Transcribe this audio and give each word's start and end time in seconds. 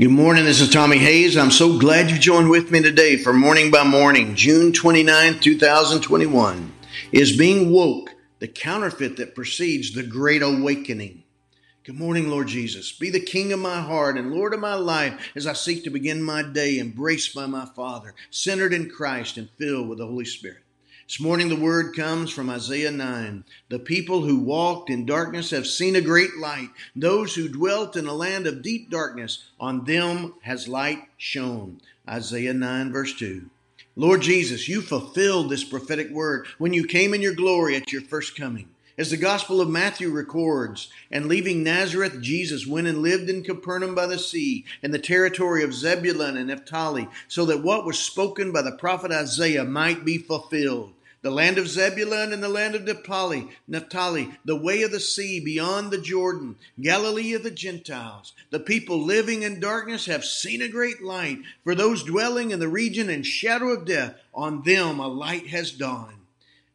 Good 0.00 0.12
morning. 0.12 0.46
This 0.46 0.62
is 0.62 0.70
Tommy 0.70 0.96
Hayes. 0.96 1.36
I'm 1.36 1.50
so 1.50 1.78
glad 1.78 2.10
you 2.10 2.16
joined 2.16 2.48
with 2.48 2.70
me 2.70 2.80
today 2.80 3.18
for 3.18 3.34
Morning 3.34 3.70
by 3.70 3.84
Morning, 3.84 4.34
June 4.34 4.72
29, 4.72 5.40
2021. 5.40 6.72
Is 7.12 7.36
being 7.36 7.70
woke 7.70 8.14
the 8.38 8.48
counterfeit 8.48 9.18
that 9.18 9.34
precedes 9.34 9.92
the 9.92 10.02
great 10.02 10.40
awakening? 10.40 11.24
Good 11.84 11.96
morning, 11.96 12.30
Lord 12.30 12.48
Jesus. 12.48 12.92
Be 12.92 13.10
the 13.10 13.20
King 13.20 13.52
of 13.52 13.60
my 13.60 13.82
heart 13.82 14.16
and 14.16 14.32
Lord 14.32 14.54
of 14.54 14.60
my 14.60 14.72
life 14.72 15.32
as 15.36 15.46
I 15.46 15.52
seek 15.52 15.84
to 15.84 15.90
begin 15.90 16.22
my 16.22 16.44
day 16.44 16.78
embraced 16.78 17.34
by 17.34 17.44
my 17.44 17.66
Father, 17.66 18.14
centered 18.30 18.72
in 18.72 18.88
Christ 18.88 19.36
and 19.36 19.50
filled 19.58 19.90
with 19.90 19.98
the 19.98 20.06
Holy 20.06 20.24
Spirit. 20.24 20.62
This 21.10 21.18
morning, 21.18 21.48
the 21.48 21.56
word 21.56 21.96
comes 21.96 22.30
from 22.30 22.48
Isaiah 22.48 22.92
9. 22.92 23.42
The 23.68 23.80
people 23.80 24.20
who 24.20 24.38
walked 24.38 24.90
in 24.90 25.06
darkness 25.06 25.50
have 25.50 25.66
seen 25.66 25.96
a 25.96 26.00
great 26.00 26.36
light. 26.36 26.68
Those 26.94 27.34
who 27.34 27.48
dwelt 27.48 27.96
in 27.96 28.06
a 28.06 28.12
land 28.12 28.46
of 28.46 28.62
deep 28.62 28.90
darkness, 28.90 29.50
on 29.58 29.86
them 29.86 30.34
has 30.42 30.68
light 30.68 31.00
shone. 31.16 31.80
Isaiah 32.08 32.54
9, 32.54 32.92
verse 32.92 33.12
2. 33.18 33.44
Lord 33.96 34.22
Jesus, 34.22 34.68
you 34.68 34.80
fulfilled 34.80 35.50
this 35.50 35.64
prophetic 35.64 36.10
word 36.10 36.46
when 36.58 36.72
you 36.72 36.86
came 36.86 37.12
in 37.12 37.20
your 37.20 37.34
glory 37.34 37.74
at 37.74 37.90
your 37.90 38.02
first 38.02 38.36
coming. 38.36 38.68
As 38.96 39.10
the 39.10 39.16
Gospel 39.16 39.60
of 39.60 39.68
Matthew 39.68 40.10
records, 40.10 40.90
and 41.10 41.26
leaving 41.26 41.64
Nazareth, 41.64 42.20
Jesus 42.20 42.68
went 42.68 42.86
and 42.86 42.98
lived 42.98 43.28
in 43.28 43.42
Capernaum 43.42 43.96
by 43.96 44.06
the 44.06 44.18
sea, 44.18 44.64
in 44.80 44.92
the 44.92 44.98
territory 45.00 45.64
of 45.64 45.74
Zebulun 45.74 46.36
and 46.36 46.46
Naphtali, 46.46 47.08
so 47.26 47.44
that 47.46 47.64
what 47.64 47.84
was 47.84 47.98
spoken 47.98 48.52
by 48.52 48.62
the 48.62 48.70
prophet 48.70 49.10
Isaiah 49.10 49.64
might 49.64 50.04
be 50.04 50.16
fulfilled 50.16 50.92
the 51.22 51.30
land 51.30 51.58
of 51.58 51.68
Zebulun 51.68 52.32
and 52.32 52.42
the 52.42 52.48
land 52.48 52.74
of 52.74 52.84
Naphtali, 52.84 53.48
Naphtali, 53.68 54.30
the 54.44 54.56
way 54.56 54.82
of 54.82 54.90
the 54.90 55.00
sea 55.00 55.38
beyond 55.38 55.90
the 55.90 56.00
Jordan, 56.00 56.56
Galilee 56.80 57.34
of 57.34 57.42
the 57.42 57.50
Gentiles. 57.50 58.32
The 58.50 58.60
people 58.60 59.04
living 59.04 59.42
in 59.42 59.60
darkness 59.60 60.06
have 60.06 60.24
seen 60.24 60.62
a 60.62 60.68
great 60.68 61.02
light. 61.02 61.38
For 61.62 61.74
those 61.74 62.02
dwelling 62.02 62.50
in 62.50 62.58
the 62.58 62.68
region 62.68 63.10
and 63.10 63.26
shadow 63.26 63.68
of 63.68 63.84
death, 63.84 64.14
on 64.32 64.62
them 64.62 64.98
a 64.98 65.08
light 65.08 65.48
has 65.48 65.72
dawned. 65.72 66.16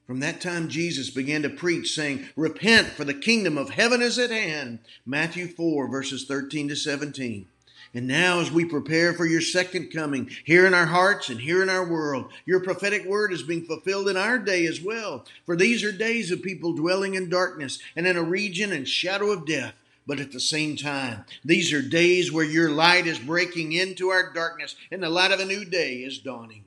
From 0.05 0.19
that 0.19 0.39
time, 0.39 0.69
Jesus 0.69 1.09
began 1.09 1.41
to 1.41 1.49
preach, 1.49 1.95
saying, 1.95 2.27
Repent, 2.35 2.89
for 2.89 3.03
the 3.03 3.13
kingdom 3.15 3.57
of 3.57 3.71
heaven 3.71 4.03
is 4.03 4.19
at 4.19 4.29
hand. 4.29 4.79
Matthew 5.03 5.47
4, 5.47 5.87
verses 5.87 6.25
13 6.25 6.67
to 6.67 6.75
17. 6.75 7.47
And 7.93 8.07
now, 8.07 8.39
as 8.39 8.51
we 8.51 8.65
prepare 8.65 9.13
for 9.13 9.25
your 9.25 9.41
second 9.41 9.91
coming, 9.91 10.29
here 10.43 10.65
in 10.65 10.73
our 10.73 10.85
hearts 10.85 11.29
and 11.29 11.39
here 11.39 11.61
in 11.63 11.69
our 11.69 11.87
world, 11.87 12.31
your 12.45 12.59
prophetic 12.59 13.05
word 13.05 13.31
is 13.31 13.43
being 13.43 13.65
fulfilled 13.65 14.09
in 14.09 14.17
our 14.17 14.37
day 14.37 14.65
as 14.65 14.81
well. 14.81 15.25
For 15.45 15.55
these 15.55 15.83
are 15.83 15.91
days 15.91 16.31
of 16.31 16.41
people 16.41 16.73
dwelling 16.73 17.15
in 17.15 17.29
darkness 17.29 17.79
and 17.95 18.05
in 18.05 18.17
a 18.17 18.23
region 18.23 18.71
and 18.71 18.87
shadow 18.87 19.31
of 19.31 19.45
death. 19.45 19.73
But 20.07 20.19
at 20.19 20.31
the 20.31 20.39
same 20.39 20.75
time, 20.75 21.25
these 21.43 21.73
are 21.73 21.81
days 21.81 22.31
where 22.31 22.45
your 22.45 22.69
light 22.69 23.07
is 23.07 23.17
breaking 23.17 23.73
into 23.73 24.09
our 24.09 24.31
darkness 24.33 24.75
and 24.91 25.01
the 25.01 25.09
light 25.09 25.31
of 25.31 25.39
a 25.39 25.45
new 25.45 25.65
day 25.65 25.95
is 25.95 26.19
dawning. 26.19 26.65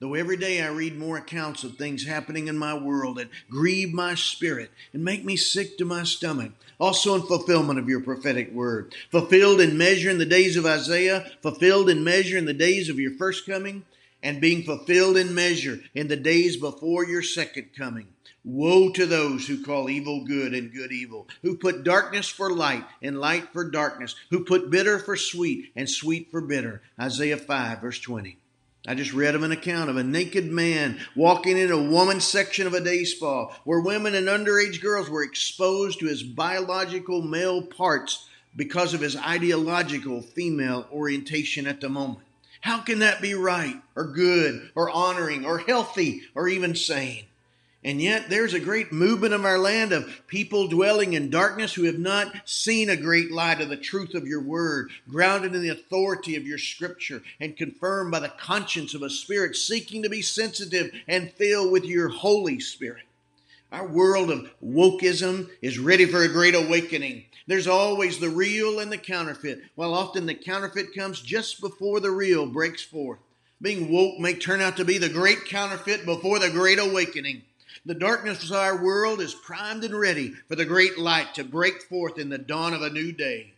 Though 0.00 0.14
every 0.14 0.38
day 0.38 0.62
I 0.62 0.68
read 0.68 0.96
more 0.96 1.18
accounts 1.18 1.62
of 1.62 1.76
things 1.76 2.06
happening 2.06 2.48
in 2.48 2.56
my 2.56 2.72
world 2.72 3.18
that 3.18 3.28
grieve 3.50 3.92
my 3.92 4.14
spirit 4.14 4.70
and 4.94 5.04
make 5.04 5.26
me 5.26 5.36
sick 5.36 5.76
to 5.76 5.84
my 5.84 6.04
stomach, 6.04 6.52
also 6.78 7.14
in 7.14 7.20
fulfillment 7.20 7.78
of 7.78 7.86
your 7.86 8.00
prophetic 8.00 8.50
word, 8.50 8.94
fulfilled 9.10 9.60
in 9.60 9.76
measure 9.76 10.08
in 10.08 10.16
the 10.16 10.24
days 10.24 10.56
of 10.56 10.64
Isaiah, 10.64 11.30
fulfilled 11.42 11.90
in 11.90 12.02
measure 12.02 12.38
in 12.38 12.46
the 12.46 12.54
days 12.54 12.88
of 12.88 12.98
your 12.98 13.12
first 13.18 13.44
coming, 13.44 13.84
and 14.22 14.40
being 14.40 14.62
fulfilled 14.62 15.18
in 15.18 15.34
measure 15.34 15.80
in 15.94 16.08
the 16.08 16.16
days 16.16 16.56
before 16.56 17.04
your 17.04 17.22
second 17.22 17.68
coming. 17.76 18.06
Woe 18.42 18.90
to 18.92 19.04
those 19.04 19.46
who 19.46 19.62
call 19.62 19.90
evil 19.90 20.24
good 20.24 20.54
and 20.54 20.72
good 20.72 20.92
evil, 20.92 21.28
who 21.42 21.58
put 21.58 21.84
darkness 21.84 22.26
for 22.26 22.50
light 22.50 22.86
and 23.02 23.20
light 23.20 23.52
for 23.52 23.68
darkness, 23.68 24.14
who 24.30 24.46
put 24.46 24.70
bitter 24.70 24.98
for 24.98 25.16
sweet 25.16 25.72
and 25.76 25.90
sweet 25.90 26.30
for 26.30 26.40
bitter. 26.40 26.80
Isaiah 26.98 27.36
5, 27.36 27.82
verse 27.82 28.00
20. 28.00 28.38
I 28.90 28.94
just 28.96 29.12
read 29.12 29.36
of 29.36 29.44
an 29.44 29.52
account 29.52 29.88
of 29.88 29.96
a 29.96 30.02
naked 30.02 30.50
man 30.50 30.98
walking 31.14 31.56
in 31.56 31.70
a 31.70 31.80
woman's 31.80 32.24
section 32.24 32.66
of 32.66 32.74
a 32.74 32.80
day 32.80 33.04
spa 33.04 33.54
where 33.62 33.78
women 33.78 34.16
and 34.16 34.26
underage 34.26 34.82
girls 34.82 35.08
were 35.08 35.22
exposed 35.22 36.00
to 36.00 36.06
his 36.06 36.24
biological 36.24 37.22
male 37.22 37.62
parts 37.62 38.28
because 38.56 38.92
of 38.92 39.00
his 39.00 39.14
ideological 39.14 40.22
female 40.22 40.88
orientation 40.90 41.68
at 41.68 41.80
the 41.80 41.88
moment. 41.88 42.24
How 42.62 42.78
can 42.80 42.98
that 42.98 43.22
be 43.22 43.32
right 43.34 43.76
or 43.94 44.08
good 44.08 44.72
or 44.74 44.90
honoring 44.90 45.46
or 45.46 45.58
healthy 45.58 46.22
or 46.34 46.48
even 46.48 46.74
sane? 46.74 47.26
And 47.82 48.00
yet 48.02 48.28
there's 48.28 48.52
a 48.52 48.60
great 48.60 48.92
movement 48.92 49.32
of 49.32 49.46
our 49.46 49.56
land 49.56 49.92
of 49.92 50.22
people 50.26 50.68
dwelling 50.68 51.14
in 51.14 51.30
darkness 51.30 51.72
who 51.72 51.84
have 51.84 51.98
not 51.98 52.30
seen 52.44 52.90
a 52.90 52.96
great 52.96 53.30
light 53.30 53.62
of 53.62 53.70
the 53.70 53.76
truth 53.76 54.14
of 54.14 54.26
your 54.26 54.42
word, 54.42 54.90
grounded 55.08 55.54
in 55.54 55.62
the 55.62 55.70
authority 55.70 56.36
of 56.36 56.46
your 56.46 56.58
scripture, 56.58 57.22
and 57.40 57.56
confirmed 57.56 58.10
by 58.10 58.20
the 58.20 58.28
conscience 58.28 58.92
of 58.92 59.00
a 59.00 59.08
spirit 59.08 59.56
seeking 59.56 60.02
to 60.02 60.10
be 60.10 60.20
sensitive 60.20 60.92
and 61.08 61.32
filled 61.32 61.72
with 61.72 61.86
your 61.86 62.10
Holy 62.10 62.60
Spirit. 62.60 63.04
Our 63.72 63.86
world 63.86 64.30
of 64.30 64.50
wokeism 64.62 65.48
is 65.62 65.78
ready 65.78 66.04
for 66.04 66.22
a 66.22 66.28
great 66.28 66.54
awakening. 66.54 67.24
There's 67.46 67.66
always 67.68 68.18
the 68.18 68.28
real 68.28 68.80
and 68.80 68.92
the 68.92 68.98
counterfeit, 68.98 69.62
while 69.74 69.94
often 69.94 70.26
the 70.26 70.34
counterfeit 70.34 70.94
comes 70.94 71.20
just 71.22 71.62
before 71.62 72.00
the 72.00 72.10
real 72.10 72.44
breaks 72.44 72.82
forth. 72.82 73.20
Being 73.62 73.90
woke 73.90 74.18
may 74.18 74.34
turn 74.34 74.60
out 74.60 74.76
to 74.76 74.84
be 74.84 74.98
the 74.98 75.08
great 75.08 75.46
counterfeit 75.46 76.04
before 76.04 76.38
the 76.38 76.50
great 76.50 76.78
awakening. 76.78 77.42
The 77.86 77.94
darkness 77.94 78.44
of 78.44 78.56
our 78.56 78.82
world 78.82 79.20
is 79.20 79.34
primed 79.34 79.84
and 79.84 79.98
ready 79.98 80.34
for 80.48 80.56
the 80.56 80.64
great 80.64 80.98
light 80.98 81.34
to 81.34 81.44
break 81.44 81.82
forth 81.82 82.18
in 82.18 82.28
the 82.28 82.38
dawn 82.38 82.74
of 82.74 82.82
a 82.82 82.90
new 82.90 83.12
day. 83.12 83.54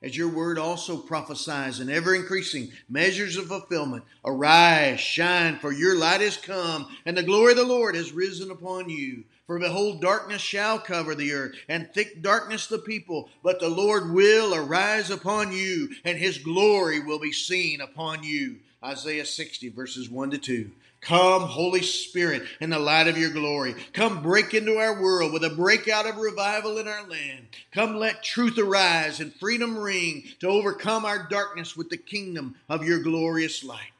As 0.00 0.16
your 0.16 0.28
word 0.28 0.58
also 0.58 0.96
prophesies 0.96 1.80
in 1.80 1.90
ever 1.90 2.14
increasing 2.14 2.70
measures 2.88 3.36
of 3.36 3.48
fulfillment, 3.48 4.04
arise, 4.24 5.00
shine, 5.00 5.58
for 5.58 5.72
your 5.72 5.96
light 5.96 6.20
is 6.20 6.36
come, 6.36 6.86
and 7.04 7.16
the 7.16 7.22
glory 7.24 7.52
of 7.52 7.58
the 7.58 7.64
Lord 7.64 7.96
has 7.96 8.12
risen 8.12 8.52
upon 8.52 8.88
you. 8.88 9.24
For 9.48 9.58
behold, 9.58 10.00
darkness 10.00 10.40
shall 10.40 10.78
cover 10.78 11.16
the 11.16 11.32
earth, 11.32 11.56
and 11.68 11.92
thick 11.92 12.22
darkness 12.22 12.68
the 12.68 12.78
people, 12.78 13.28
but 13.42 13.58
the 13.58 13.68
Lord 13.68 14.12
will 14.12 14.54
arise 14.54 15.10
upon 15.10 15.52
you, 15.52 15.88
and 16.04 16.16
his 16.16 16.38
glory 16.38 17.00
will 17.00 17.18
be 17.18 17.32
seen 17.32 17.80
upon 17.80 18.22
you. 18.22 18.58
Isaiah 18.82 19.26
60, 19.26 19.70
verses 19.70 20.08
1 20.08 20.30
to 20.30 20.38
2. 20.38 20.70
Come, 21.00 21.42
Holy 21.42 21.82
Spirit, 21.82 22.42
in 22.60 22.70
the 22.70 22.78
light 22.78 23.06
of 23.06 23.16
your 23.16 23.30
glory. 23.30 23.74
Come 23.92 24.22
break 24.22 24.52
into 24.52 24.78
our 24.78 25.00
world 25.00 25.32
with 25.32 25.44
a 25.44 25.50
breakout 25.50 26.06
of 26.06 26.16
revival 26.16 26.78
in 26.78 26.88
our 26.88 27.06
land. 27.06 27.46
Come 27.72 27.96
let 27.96 28.22
truth 28.22 28.58
arise 28.58 29.20
and 29.20 29.32
freedom 29.34 29.78
ring 29.78 30.24
to 30.40 30.48
overcome 30.48 31.04
our 31.04 31.28
darkness 31.28 31.76
with 31.76 31.88
the 31.88 31.96
kingdom 31.96 32.56
of 32.68 32.84
your 32.84 33.00
glorious 33.00 33.62
light. 33.62 33.92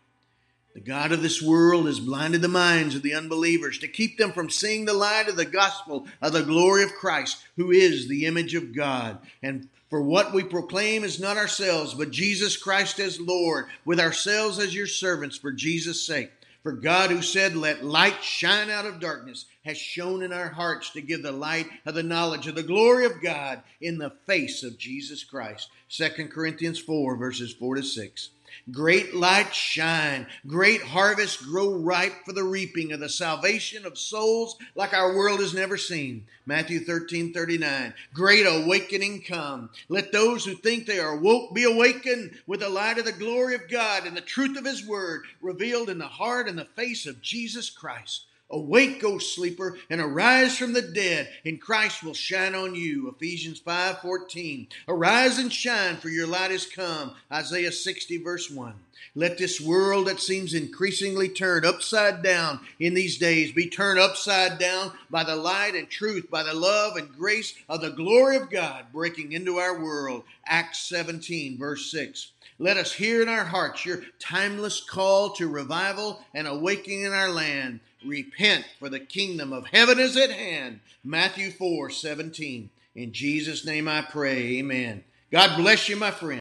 The 0.74 0.80
God 0.80 1.10
of 1.10 1.22
this 1.22 1.42
world 1.42 1.86
has 1.86 1.98
blinded 1.98 2.42
the 2.42 2.48
minds 2.48 2.94
of 2.94 3.02
the 3.02 3.14
unbelievers 3.14 3.78
to 3.78 3.88
keep 3.88 4.16
them 4.16 4.32
from 4.32 4.50
seeing 4.50 4.84
the 4.84 4.92
light 4.92 5.28
of 5.28 5.36
the 5.36 5.44
gospel 5.44 6.06
of 6.22 6.32
the 6.32 6.42
glory 6.42 6.84
of 6.84 6.94
Christ, 6.94 7.44
who 7.56 7.72
is 7.72 8.06
the 8.06 8.26
image 8.26 8.54
of 8.54 8.74
God. 8.74 9.18
And 9.42 9.68
for 9.90 10.02
what 10.02 10.34
we 10.34 10.42
proclaim 10.42 11.02
is 11.02 11.18
not 11.18 11.36
ourselves, 11.36 11.94
but 11.94 12.10
Jesus 12.10 12.56
Christ 12.56 12.98
as 12.98 13.20
Lord, 13.20 13.66
with 13.84 13.98
ourselves 13.98 14.58
as 14.58 14.74
your 14.74 14.86
servants 14.86 15.36
for 15.36 15.50
Jesus' 15.50 16.06
sake. 16.06 16.30
For 16.62 16.72
God, 16.72 17.10
who 17.10 17.22
said, 17.22 17.56
Let 17.56 17.84
light 17.84 18.22
shine 18.22 18.68
out 18.68 18.84
of 18.84 19.00
darkness, 19.00 19.46
has 19.64 19.78
shone 19.78 20.22
in 20.22 20.32
our 20.32 20.48
hearts 20.48 20.90
to 20.90 21.00
give 21.00 21.22
the 21.22 21.32
light 21.32 21.68
of 21.86 21.94
the 21.94 22.02
knowledge 22.02 22.46
of 22.46 22.56
the 22.56 22.62
glory 22.62 23.06
of 23.06 23.22
God 23.22 23.62
in 23.80 23.96
the 23.96 24.10
face 24.26 24.62
of 24.62 24.76
Jesus 24.76 25.24
Christ. 25.24 25.70
2 25.88 26.28
Corinthians 26.28 26.78
4, 26.78 27.16
verses 27.16 27.54
4 27.54 27.76
to 27.76 27.82
6. 27.82 28.30
Great 28.70 29.14
light 29.14 29.54
shine, 29.54 30.26
great 30.46 30.82
harvest 30.82 31.42
grow 31.42 31.72
ripe 31.74 32.24
for 32.24 32.32
the 32.32 32.44
reaping 32.44 32.92
of 32.92 33.00
the 33.00 33.08
salvation 33.08 33.86
of 33.86 33.98
souls 33.98 34.56
like 34.74 34.92
our 34.92 35.16
world 35.16 35.40
has 35.40 35.54
never 35.54 35.76
seen. 35.76 36.26
Matthew 36.46 36.80
13, 36.80 37.32
39. 37.32 37.94
Great 38.14 38.44
awakening 38.44 39.22
come. 39.22 39.70
Let 39.88 40.12
those 40.12 40.44
who 40.44 40.54
think 40.54 40.86
they 40.86 40.98
are 40.98 41.16
woke 41.16 41.54
be 41.54 41.64
awakened 41.64 42.38
with 42.46 42.60
the 42.60 42.68
light 42.68 42.98
of 42.98 43.04
the 43.04 43.12
glory 43.12 43.54
of 43.54 43.68
God 43.68 44.06
and 44.06 44.16
the 44.16 44.20
truth 44.20 44.56
of 44.56 44.64
His 44.64 44.86
word 44.86 45.24
revealed 45.42 45.90
in 45.90 45.98
the 45.98 46.06
heart 46.06 46.48
and 46.48 46.58
the 46.58 46.64
face 46.64 47.06
of 47.06 47.20
Jesus 47.20 47.70
Christ. 47.70 48.24
Awake, 48.50 49.04
O 49.04 49.18
sleeper, 49.18 49.78
and 49.90 50.00
arise 50.00 50.56
from 50.56 50.72
the 50.72 50.80
dead, 50.80 51.28
and 51.44 51.60
Christ 51.60 52.02
will 52.02 52.14
shine 52.14 52.54
on 52.54 52.74
you. 52.74 53.08
Ephesians 53.08 53.60
5:14. 53.60 54.68
Arise 54.88 55.38
and 55.38 55.52
shine, 55.52 55.98
for 55.98 56.08
your 56.08 56.26
light 56.26 56.50
is 56.50 56.64
come. 56.64 57.14
Isaiah 57.30 57.72
60, 57.72 58.16
verse 58.18 58.50
1. 58.50 58.74
Let 59.14 59.36
this 59.36 59.60
world 59.60 60.06
that 60.06 60.20
seems 60.20 60.54
increasingly 60.54 61.28
turned 61.28 61.66
upside 61.66 62.22
down 62.22 62.60
in 62.78 62.94
these 62.94 63.18
days 63.18 63.52
be 63.52 63.68
turned 63.68 63.98
upside 63.98 64.58
down 64.58 64.92
by 65.10 65.24
the 65.24 65.36
light 65.36 65.74
and 65.74 65.90
truth, 65.90 66.30
by 66.30 66.42
the 66.42 66.54
love 66.54 66.96
and 66.96 67.14
grace 67.16 67.54
of 67.68 67.80
the 67.80 67.90
glory 67.90 68.36
of 68.36 68.50
God 68.50 68.86
breaking 68.92 69.32
into 69.32 69.58
our 69.58 69.78
world. 69.78 70.24
Acts 70.46 70.78
17, 70.80 71.58
verse 71.58 71.90
6. 71.90 72.32
Let 72.58 72.76
us 72.76 72.92
hear 72.92 73.22
in 73.22 73.28
our 73.28 73.44
hearts 73.44 73.84
your 73.84 74.02
timeless 74.18 74.80
call 74.80 75.30
to 75.34 75.48
revival 75.48 76.24
and 76.34 76.48
awakening 76.48 77.02
in 77.02 77.12
our 77.12 77.30
land. 77.30 77.80
Repent, 78.04 78.64
for 78.78 78.88
the 78.88 79.00
kingdom 79.00 79.52
of 79.52 79.66
heaven 79.66 79.98
is 79.98 80.16
at 80.16 80.30
hand. 80.30 80.80
Matthew 81.02 81.50
4 81.50 81.90
17. 81.90 82.70
In 82.94 83.12
Jesus' 83.12 83.64
name 83.64 83.88
I 83.88 84.02
pray. 84.02 84.58
Amen. 84.58 85.04
God 85.30 85.56
bless 85.56 85.88
you, 85.88 85.96
my 85.96 86.10
friend. 86.10 86.36